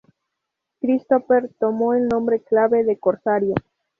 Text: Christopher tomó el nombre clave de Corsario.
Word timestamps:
Christopher 0.79 1.51
tomó 1.59 1.93
el 1.93 2.07
nombre 2.07 2.41
clave 2.41 2.83
de 2.83 2.97
Corsario. 2.97 3.53